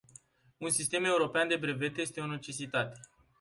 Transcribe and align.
Un 0.57 0.69
sistem 0.77 1.03
european 1.05 1.47
de 1.47 1.55
brevete 1.57 2.01
este 2.01 2.19
o 2.21 2.25
necesitate. 2.27 2.99